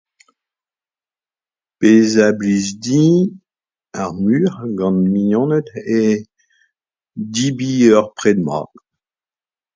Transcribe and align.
Pezh 1.79 2.15
a 2.25 2.27
blij 2.37 2.65
din 2.83 3.09
ar 3.99 4.09
muioc'h 4.21 4.67
gant 4.77 5.01
mignoned 5.11 5.67
eo 5.99 6.11
debriñ 7.33 7.79
ur 7.97 8.05
pred 8.17 8.37
mat 8.47 8.69